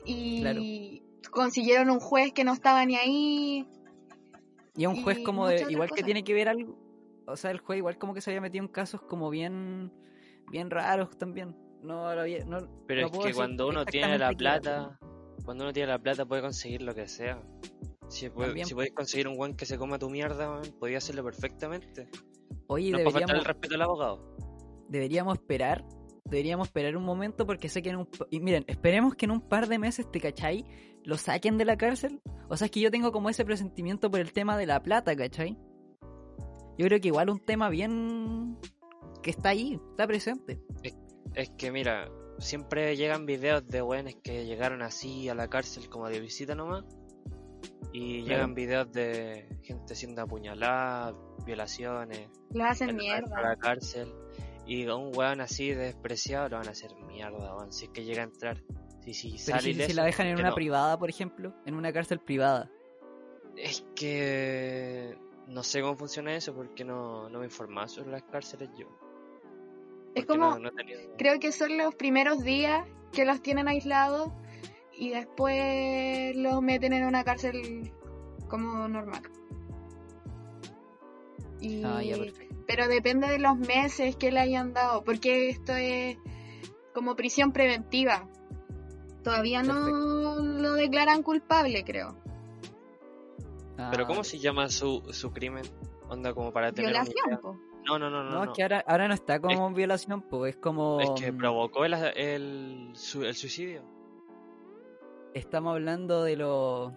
[0.04, 0.93] Y
[1.34, 3.68] consiguieron un juez que no estaba ni ahí.
[4.76, 6.76] Y a un juez Y como de, igual que tiene que ver algo,
[7.28, 9.92] o sea, el juez igual como que se había metido en casos como bien,
[10.52, 11.56] bien raros también.
[11.82, 14.98] No, lo había- no, Pero no es que cuando uno tiene la plata,
[15.44, 17.42] cuando uno tiene la plata puede conseguir lo que sea.
[18.08, 18.68] Si, puede- También.
[18.68, 22.08] si podéis conseguir un buen que se coma tu mierda, man, podía hacerlo perfectamente.
[22.68, 24.36] Oye, no deberíamos, el respeto al abogado.
[24.88, 25.84] deberíamos esperar,
[26.34, 29.42] deberíamos esperar un momento porque sé que en un, y miren, esperemos que en un
[29.42, 30.66] par de meses, ¿te cachai?
[31.04, 32.22] Lo saquen de la cárcel.
[32.50, 35.16] O sea, es que yo tengo como ese presentimiento por el tema de la plata,
[35.16, 35.58] ¿cachai?
[36.78, 38.58] Yo creo que igual un tema bien
[39.22, 40.60] que está ahí, está presente.
[41.36, 46.10] Es que mira, siempre llegan videos de buenos que llegaron así a la cárcel como
[46.10, 46.84] de visita nomás.
[47.92, 48.28] Y Claro.
[48.36, 51.14] llegan videos de gente siendo apuñalada,
[51.46, 53.56] violaciones, Los hacen gente a la mierda.
[53.58, 54.08] cárcel.
[54.66, 58.04] Y a un weón así despreciado lo van a hacer mierda, weón, si es que
[58.06, 58.64] llega a entrar.
[59.02, 60.56] Si, si Pero sale si, la dejan en una no.
[60.56, 62.72] privada, por ejemplo, en una cárcel privada.
[63.58, 68.70] Es que no sé cómo funciona eso porque no, no me informaba sobre las cárceles
[68.78, 68.88] yo.
[70.16, 70.72] Es como, no- no
[71.18, 74.30] creo que son los primeros días que los tienen aislados
[74.96, 77.92] y después los meten en una cárcel
[78.48, 79.24] como normal.
[81.60, 81.84] Y...
[81.84, 82.43] Ah, ya, perfecto.
[82.68, 86.18] Pero depende de los meses que le hayan dado, porque esto es
[86.94, 88.28] como prisión preventiva.
[89.24, 92.18] Todavía no lo declaran culpable, creo.
[93.92, 95.64] Pero Ah, ¿cómo se llama su, su crimen?
[96.10, 97.58] Onda como para tener Violación, po.
[97.86, 98.30] No, no, no, no.
[98.32, 98.44] No, no.
[98.46, 101.02] es que ahora, ahora no está como violación, pues es como...
[101.02, 103.84] Es que mm, provocó el, el, su- el suicidio.
[105.34, 106.94] Estamos hablando de lo...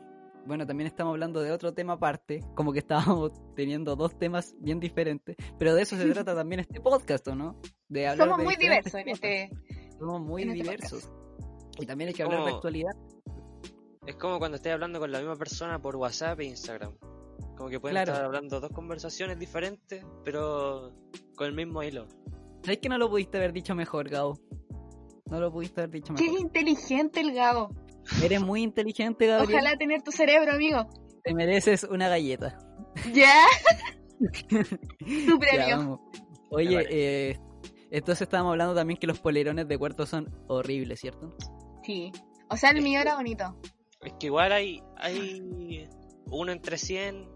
[0.46, 4.78] Bueno, también estamos hablando de otro tema aparte, como que estábamos teniendo dos temas bien
[4.80, 7.56] diferentes, pero de eso se trata también este podcast, ¿o no?
[7.88, 9.50] De hablar Somos de muy diversos en este.
[9.98, 11.10] Somos muy este diversos.
[11.78, 12.92] Y también hay que hablar de actualidad.
[14.06, 16.94] Es como cuando estás hablando con la misma persona por WhatsApp e Instagram.
[17.56, 18.12] Como que pueden Claro.
[18.12, 20.92] estar hablando dos conversaciones diferentes, pero
[21.34, 22.06] con el mismo hilo.
[22.62, 24.38] ¿Sabes que no lo pudiste haber dicho mejor, Gabo?
[25.30, 26.40] No lo pudiste haber dicho Qué mejor.
[26.40, 27.70] inteligente el Gabo.
[28.22, 29.54] Eres muy inteligente, Gabriel.
[29.60, 30.86] Ojalá tener tu cerebro, amigo.
[31.24, 32.58] Te mereces una galleta.
[33.12, 33.34] ¿Ya?
[35.28, 36.00] tu premio.
[36.50, 37.38] Oye, eh,
[37.90, 41.36] entonces estábamos hablando también que los polerones de cuarto son horribles, ¿cierto?
[41.82, 42.12] Sí.
[42.48, 43.60] O sea, el Es mío que- era bonito.
[44.02, 45.88] Es que igual hay, hay
[46.30, 47.28] uno entre 100,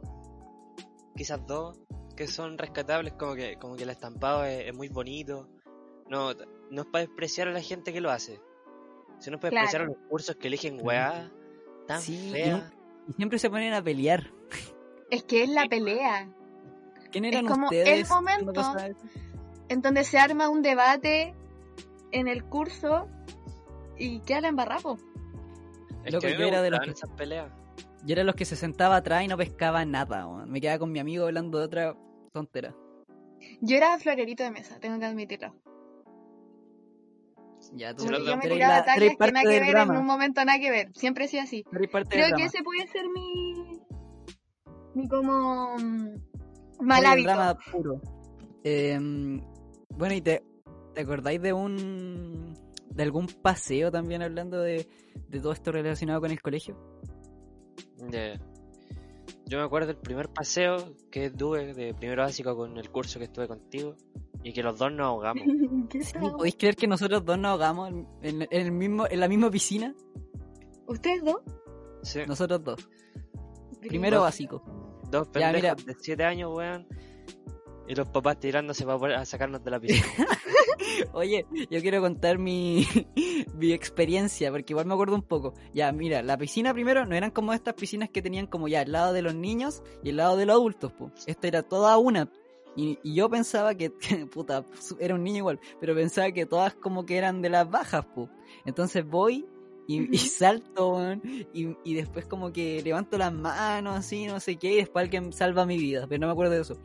[1.16, 1.80] quizás dos,
[2.16, 5.48] que son rescatables, como que, como que el estampado es, es muy bonito.
[6.08, 6.32] No,
[6.70, 8.40] no es para despreciar a la gente que lo hace,
[9.20, 9.64] sino para Claro.
[9.66, 11.30] despreciar a los cursos que eligen weá
[11.86, 12.70] tan Sí, y fea.
[13.08, 14.30] Y siempre se ponen a pelear.
[15.10, 16.28] Es que es la pelea.
[17.10, 18.62] ¿Quién eran como el momento-?
[19.68, 21.34] En donde se arma un debate
[22.12, 23.08] en el curso
[23.98, 24.98] y queda la embarrapo.
[26.04, 27.50] Es Loco, que yo era de los que- esas peleas.
[28.04, 30.26] Yo era los que se sentaba atrás y no pescaba nada.
[30.46, 31.96] Me quedaba con mi amigo hablando de otra
[32.32, 32.74] tontera.
[33.60, 35.54] Yo era florerito de mesa, tengo que admitirlo.
[37.72, 39.94] Ya, tú yo me tiraba la- tallas que nada que ver, drama.
[39.94, 40.92] en un momento nada que ver.
[40.94, 41.62] Siempre he sido así.
[41.64, 42.44] Creo que drama.
[42.44, 43.54] ese puede ser mi.
[44.94, 45.76] mi como.
[45.78, 46.14] mm,
[46.80, 47.28] mal hábito.
[47.30, 48.00] drama puro.
[48.64, 48.98] Eh,
[49.90, 50.42] bueno, ¿y te,
[50.94, 52.54] te acordáis de un.
[52.90, 54.88] de algún paseo también hablando de,
[55.28, 56.76] de todo esto relacionado con el colegio?
[58.10, 58.34] Ya.
[59.46, 63.24] Yo me acuerdo del primer paseo que tuve de primero básico con el curso que
[63.26, 63.96] estuve contigo
[64.42, 65.44] y que los dos nos ahogamos.
[66.36, 69.94] ¿Podéis creer que nosotros dos nos ahogamos en, en el mismo, en la misma piscina?
[70.86, 71.36] ¿Ustedes dos?
[72.02, 72.88] Sí, Nosotros dos.
[73.80, 74.24] Primero Dos.
[74.24, 74.62] básico.
[75.10, 75.74] dos Ya, mira.
[75.74, 76.86] pendejos de 7 años, weón.
[77.88, 80.06] Y los papás tirándose para sacarnos de la piscina.
[81.12, 82.86] Oye, yo quiero contar mi,
[83.54, 85.54] mi experiencia, porque igual me acuerdo un poco.
[85.72, 88.92] Ya, mira, la piscina primero no eran como estas piscinas que tenían como ya el
[88.92, 91.10] lado de los niños y el lado de los adultos, po.
[91.26, 92.28] Esta era toda una.
[92.76, 93.90] Y, y yo pensaba que,
[94.32, 94.64] puta,
[94.98, 98.28] era un niño igual, pero pensaba que todas como que eran de las bajas, po.
[98.64, 99.46] Entonces voy
[99.86, 101.00] y, salto,
[101.52, 105.32] y, y después como que levanto las manos, así, no sé qué, y después alguien
[105.32, 106.76] salva mi vida, pero no me acuerdo de eso.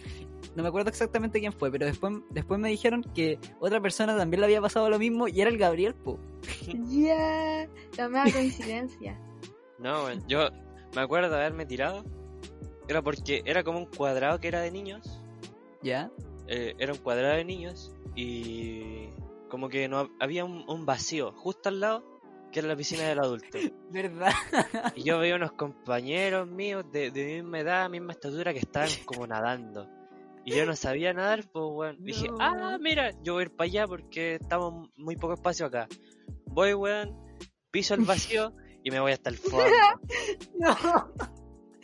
[0.56, 4.40] No me acuerdo exactamente quién fue, pero después, después me dijeron que otra persona también
[4.40, 6.18] le había pasado lo mismo y era el Gabriel, po.
[6.88, 7.68] Ya.
[7.98, 9.20] La nueva coincidencia.
[9.78, 10.12] No.
[10.28, 10.50] Yo
[10.96, 12.04] me acuerdo de haberme tirado.
[12.88, 15.22] Era porque era como un cuadrado que era de niños.
[15.86, 16.10] ¿Ya?
[16.48, 19.08] eh, era un cuadrado de niños y
[19.50, 22.04] como que no hab- había un, un vacío justo al lado
[22.52, 23.58] que era la piscina del adulto.
[23.92, 24.32] ¿Verdad?
[24.96, 29.28] Y yo veía unos compañeros míos de, de misma edad, misma estatura que estaban como
[29.28, 29.88] nadando.
[30.46, 31.98] Y yo no sabía nadar, pues weón.
[32.04, 35.88] Dije, ah, mira, yo voy a ir para allá porque estamos muy poco espacio acá.
[36.46, 37.18] Voy, weón,
[37.72, 39.66] piso el vacío y me voy hasta el fondo.
[40.60, 40.76] No.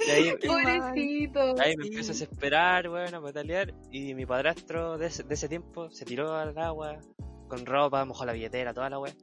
[0.07, 1.39] Y ahí, Pobrecito.
[1.61, 3.73] ahí me empiezo a desesperar, weón, a patalear.
[3.91, 6.99] Y mi padrastro de ese, de ese tiempo se tiró al agua
[7.47, 9.13] con ropa, mojó la billetera, toda la weá.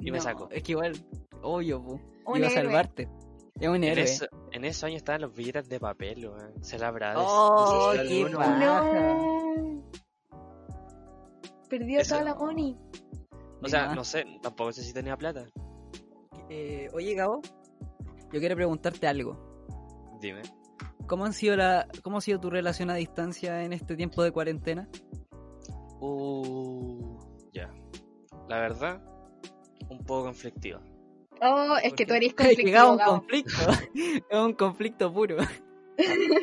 [0.00, 0.48] Y me sacó.
[0.50, 0.92] Es que igual,
[1.42, 2.00] obvio, po.
[2.26, 3.08] Un Iba a salvarte.
[3.58, 4.04] Es un En, héroe.
[4.04, 6.62] eso- en esos años estaban los billetes de papel, weón.
[6.62, 7.14] Se la habrá.
[7.16, 9.82] Oh, qué No.
[11.68, 12.76] Perdió Eso- toda la money.
[13.62, 15.44] O sea, no sé, tampoco sé si tenía plata.
[16.48, 17.42] Eh, oye, Gabo,
[18.32, 19.47] yo quiero preguntarte algo.
[20.20, 20.42] Dime.
[21.06, 24.30] ¿Cómo, han sido la, ¿Cómo ha sido tu relación a distancia en este tiempo de
[24.30, 24.88] cuarentena?
[26.00, 27.18] Uh,
[27.52, 27.72] ya.
[28.48, 29.02] La verdad,
[29.88, 30.80] un poco conflictiva.
[31.40, 33.92] Oh, es que tú eres Es que Gabo conflictivo, un conflicto.
[34.30, 35.36] es un conflicto puro.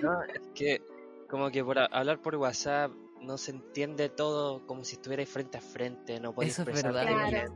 [0.01, 0.81] No, es que
[1.29, 5.61] como que por hablar por WhatsApp no se entiende todo como si estuvierais frente a
[5.61, 6.77] frente, no podéis bien.
[6.81, 7.53] Claro.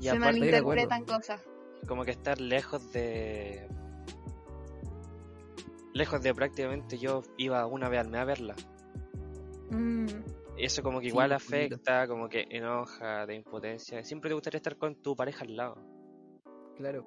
[0.00, 1.40] Y Se malinterpretan cosas.
[1.86, 3.68] como que estar lejos de...
[5.92, 8.54] Lejos de prácticamente yo iba una vez al mes a verla.
[9.70, 10.06] Mm.
[10.56, 14.04] Eso como que igual afecta, como que enoja, de impotencia.
[14.04, 15.78] Siempre te gustaría estar con tu pareja al lado.
[16.76, 17.06] Claro.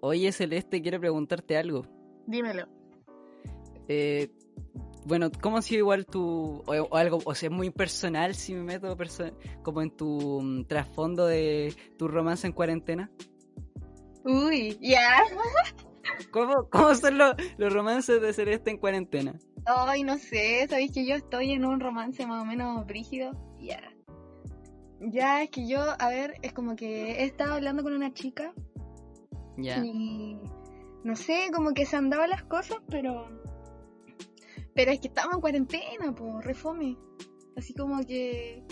[0.00, 1.86] Oye, Celeste, quiero preguntarte algo.
[2.26, 2.68] Dímelo.
[3.88, 4.30] Eh,
[5.06, 6.62] bueno, ¿cómo ha sido igual tu...
[6.66, 8.96] O, o algo, o sea, es muy personal si me meto
[9.62, 13.10] como en tu mm, trasfondo de tu romance en cuarentena?
[14.24, 15.08] Uy, ya.
[16.30, 19.34] ¿Cómo, cómo son los, los romances de Celeste en cuarentena?
[19.66, 23.32] Ay, no sé, sabéis que yo estoy en un romance más o menos brígido.
[23.60, 23.80] Ya.
[25.00, 28.52] Ya, es que yo, a ver, es como que he estado hablando con una chica
[29.58, 29.84] Ya.
[29.84, 30.38] y
[31.02, 33.28] no sé, como que se han dado las cosas, pero.
[34.74, 36.96] Pero es que estamos en cuarentena, po, refome.
[37.56, 38.64] Así como que.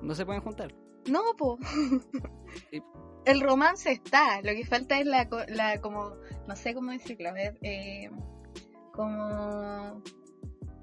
[0.00, 0.72] No se pueden juntar.
[1.08, 1.58] No, po.
[2.70, 2.82] Sí.
[3.24, 6.14] El romance está, lo que falta es la, la como,
[6.48, 8.10] no sé cómo decirlo, a ver, eh,
[8.92, 10.02] como,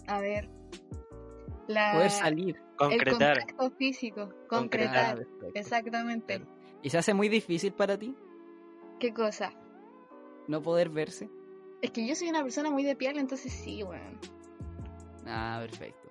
[0.08, 0.50] a ver,
[1.68, 2.56] la, Poder salir.
[2.58, 3.40] el Concretar.
[3.40, 5.26] contacto físico, Concretar.
[5.56, 6.42] exactamente.
[6.84, 8.16] ¿Y se hace muy difícil para ti
[9.00, 9.52] ¿Qué cosa?
[10.48, 11.30] no poder verse?
[11.82, 14.20] Es que yo soy una persona muy de piel, entonces sí, weón.
[15.26, 16.08] Ah, perfecto.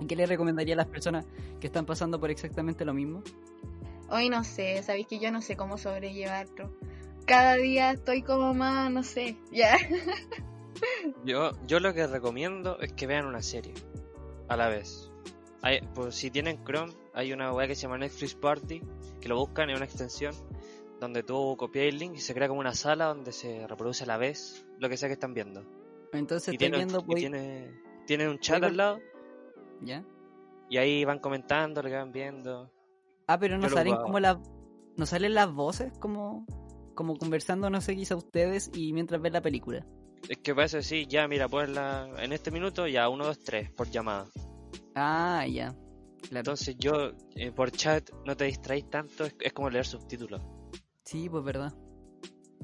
[0.00, 1.26] ¿Y qué le recomendaría a las personas
[1.60, 3.22] que están pasando por exactamente lo mismo?
[4.10, 6.74] Hoy no sé, sabéis que yo no sé cómo sobrellevarlo.
[7.26, 9.76] Cada día estoy como más, no sé, ya.
[11.24, 13.74] Yo, yo lo que recomiendo es que vean una serie
[14.48, 15.10] a la vez.
[15.62, 18.80] Hay, pues, si tienen Chrome, hay una web que se llama Netflix Party,
[19.20, 20.34] que lo buscan en una extensión
[20.98, 24.06] donde tú copias el link y se crea como una sala donde se reproduce a
[24.06, 25.62] la vez lo que sea que están viendo.
[26.14, 27.00] Entonces Y tiene, viendo...
[27.00, 27.74] y voy- tiene,
[28.06, 29.00] tiene un chat voy- al lado
[29.82, 30.02] ¿Ya?
[30.70, 32.70] y ahí van comentando lo que van viendo.
[33.32, 34.38] Ah, pero no Yo salen como las...
[34.96, 36.44] ¿No salen las voces como...?
[36.94, 39.86] como conversando, no sé, quizá ustedes y mientras ven la película.
[40.28, 43.70] Es que para eso sí, ya mira, ponla en este minuto, ya 1, 2, 3
[43.70, 44.26] por llamada.
[44.94, 45.68] Ah, ya.
[46.28, 46.38] Claro.
[46.40, 50.42] Entonces yo eh, por chat no te distraís tanto, es, es como leer subtítulos.
[51.04, 51.72] Sí, pues verdad.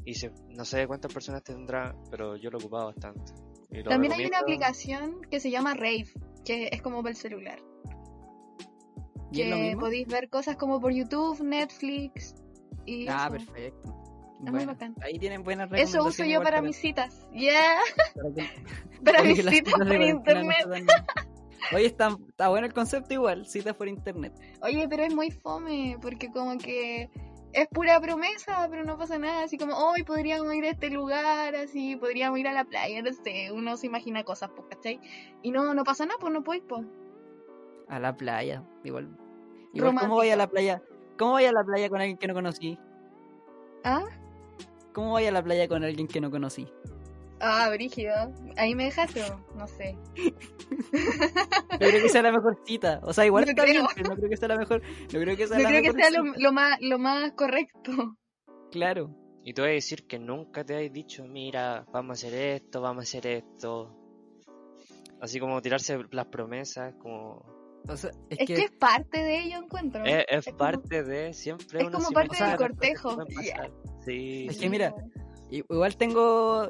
[0.04, 3.32] Y se- no sé cuántas personas tendrá, pero yo lo ocupaba bastante.
[3.84, 6.08] También hay una aplicación que se llama Rave,
[6.44, 7.58] que es como para el celular.
[9.32, 12.34] ¿Y es Que podéis ver cosas como por YouTube, Netflix
[12.84, 13.32] y Ah, eso.
[13.46, 13.88] perfecto.
[14.40, 14.94] muy Bueno, bacán.
[15.02, 17.26] ahí tienen buenas Eso uso yo para mis citas.
[17.32, 17.78] Yeah,
[18.14, 18.50] para que-
[19.04, 20.88] para Oye, mis citas por internet.
[21.74, 24.32] Oye, está, está bueno el concepto igual, citas por internet.
[24.62, 27.10] Oye, pero es muy fome, porque como que
[27.52, 29.42] es pura promesa, pero no pasa nada.
[29.44, 33.12] Así como, hoy podríamos ir a este lugar, así, podríamos ir a la playa, no
[33.12, 33.50] sé.
[33.50, 35.00] Uno se imagina cosas, ¿cachai?
[35.42, 36.86] Y no, no pasa nada, pues no podéis, pues.
[37.88, 39.16] A la playa, igual.
[39.72, 40.82] Igual, ¿cómo voy a la playa?
[41.18, 42.78] ¿Cómo voy a la playa con alguien que no conocí?
[43.84, 44.04] ¿Ah?
[44.92, 46.66] ¿Cómo voy a la playa con alguien que no conocí?
[47.40, 48.14] Ah, brígido.
[48.56, 49.22] Ahí me dejaste,
[49.54, 49.96] no sé.
[50.70, 53.00] No creo que sea la mejor cita.
[53.02, 53.88] O sea, igual No está bien, creo.
[53.94, 54.82] pero no creo que sea la mejor.
[55.12, 57.32] No creo que sea No la creo que mejor sea lo, lo más, lo más
[57.32, 58.16] correcto.
[58.70, 59.10] Claro.
[59.44, 62.80] Y te voy a decir que nunca te has dicho, mira, vamos a hacer esto,
[62.80, 63.94] vamos a hacer esto.
[65.20, 67.55] Así como tirarse las promesas, como...
[67.88, 70.04] O sea, es, Es que, que es parte de ello, encuentro.
[70.04, 73.16] Es, es Es como- parte de siempre es como parte del cortejo.
[74.04, 74.94] Sí, Es que mira,
[75.50, 76.68] i- igual tengo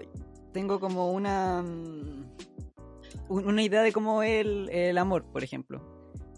[0.53, 2.25] tengo como una mm,
[3.29, 5.83] un- una idea de cómo es el, el amor, por ejemplo.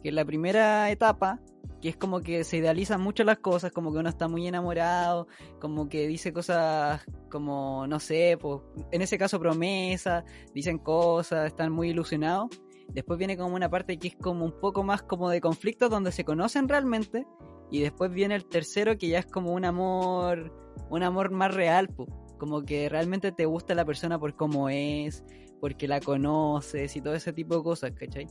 [0.03, 1.41] Que en la primera etapa,
[1.81, 5.29] que es como que se idealizan mucho las cosas, como que uno está muy enamorado,
[5.61, 8.61] como que dice cosas como, no sé, pues,
[8.91, 10.25] en ese caso promesa,
[10.55, 12.49] dicen cosas, están muy ilusionados.
[12.89, 16.13] Después viene como una parte que es como un poco más como de conflicto donde
[16.13, 17.27] se conocen realmente.
[17.71, 20.53] Y después viene el tercero que ya es como un amor,
[20.91, 22.07] un amor más real, po.
[22.39, 25.23] como que realmente te gusta la persona por cómo es,
[25.61, 28.27] porque la conoces y todo ese tipo de cosas, ¿cachai?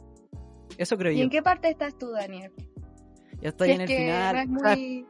[0.78, 1.24] Eso creo ¿Y yo.
[1.24, 2.52] en qué parte estás tú, Daniel?
[3.42, 4.36] Ya estoy Si en es el final.
[4.36, 5.06] no es muy...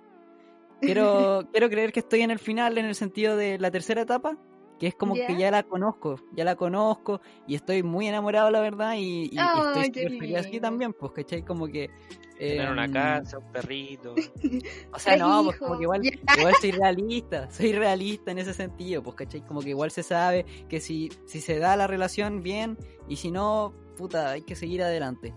[0.82, 4.38] quiero, quiero creer que estoy en el final en el sentido de la tercera etapa,
[4.80, 8.60] que es como que ya la conozco, ya la conozco y estoy muy enamorado, la
[8.62, 11.44] verdad, y, y estoy súper feliz así también, pues, ¿cachai?
[11.44, 11.90] Como que...
[12.38, 14.14] tener una em, casa, un perrito.
[14.94, 19.02] O sea, no, pues como que igual, igual soy realista, soy realista en ese sentido,
[19.04, 19.42] pues, ¿cachai?
[19.42, 23.32] Como que igual se sabe que si, si se da la relación bien y si
[23.32, 25.34] no, puta, hay que seguir adelante.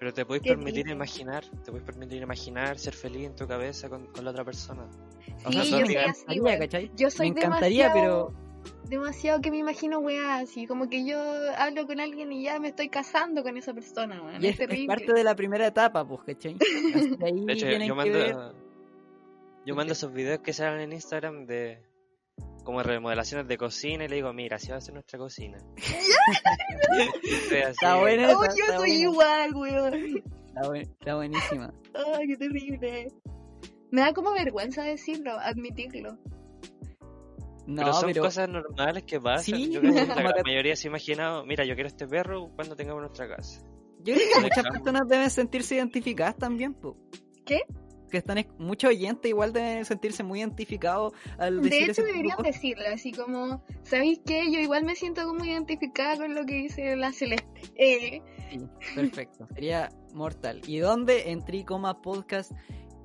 [0.00, 3.88] Pero te puedes Qué permitir imaginar, te puedes permitir imaginar, ser feliz en tu cabeza
[3.88, 4.88] con, con la otra persona.
[5.44, 6.58] O Sí, sea, sí, yo me soy me así, encantaría, weón.
[6.58, 6.90] ¿cachai?
[6.96, 8.51] Yo soy me encantaría, demasiado, pero
[8.88, 11.18] demasiado que me imagino weá, así como que yo
[11.56, 14.42] hablo con alguien y ya me estoy casando con esa persona, weón.
[14.44, 14.86] y Es, es, es terrible.
[14.88, 16.56] parte de la primera etapa, pues, ¿cachai?
[16.58, 17.94] Que ahí De hecho, yo ver.
[17.94, 18.54] mando,
[19.64, 21.82] yo mando esos videos que salen en Instagram de
[22.64, 25.58] como remodelaciones de cocina y le digo, mira, así va a ser nuestra cocina.
[27.50, 29.94] Está buena Oh, esa, yo está soy buena, igual, weón.
[30.48, 31.74] está buen- está buenísima.
[31.94, 33.12] Ay, qué terrible.
[33.90, 36.16] Me da como vergüenza decirlo, admitirlo.
[37.66, 39.44] No, pero son pero cosas normales que pasan.
[39.56, 42.74] Sí, yo creo que la mayoría se ha imaginado, mira, yo quiero este perro cuando
[42.76, 43.60] tengamos nuestra casa.
[44.02, 46.94] yo creo que muchas personas deben sentirse identificadas también, pues.
[47.46, 47.60] ¿Qué?
[48.10, 52.04] Que están, es- muchos oyentes igual deben sentirse muy identificados al decir De hecho, ese
[52.04, 54.52] deberían decirlo, así como, ¿sabéis qué?
[54.52, 57.46] Yo igual me siento como identificada con lo que dice la Celeste.
[57.76, 58.58] Eh, Sí,
[58.94, 59.46] perfecto.
[59.54, 60.60] Sería mortal.
[60.66, 61.30] ¿Y dónde?
[61.30, 62.52] En Tricoma Podcast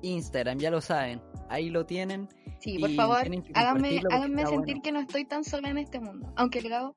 [0.02, 1.20] Instagram, ya lo saben.
[1.48, 2.28] Ahí lo tienen.
[2.60, 3.18] sí, por favor,
[3.54, 4.82] háganme, háganme sentir bueno.
[4.82, 6.32] que no estoy tan sola en este mundo.
[6.36, 6.94] Aunque el Gabo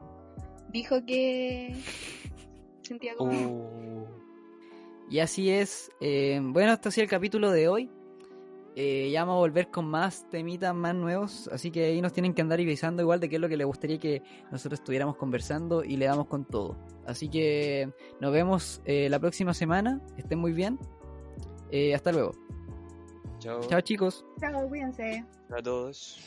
[0.70, 1.76] dijo que
[2.82, 3.32] sentía como...
[3.32, 4.06] Uh,
[5.10, 5.90] Y así es.
[6.02, 7.90] eh, bueno, este ha sido el capítulo de hoy.
[8.76, 11.50] Eh, ya vamos a volver con más temitas más nuevos.
[11.52, 13.68] Así que ahí nos tienen que andar avisando igual de qué es lo que les
[13.68, 14.22] gustaría que
[14.52, 16.78] nosotros estuviéramos conversando y le damos con todo.
[17.06, 17.90] Así que
[18.22, 20.02] nos vemos eh, la próxima semana.
[20.18, 20.80] Estén muy bien.
[21.72, 22.32] Eh, hasta luego.
[23.42, 24.24] Chao Chao chicos.
[24.40, 25.26] Chao, cuídense.
[25.50, 26.20] a todos.